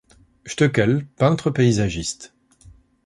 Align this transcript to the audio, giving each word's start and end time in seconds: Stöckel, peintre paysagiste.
Stöckel, 0.45 1.03
peintre 1.17 1.51
paysagiste. 1.51 2.31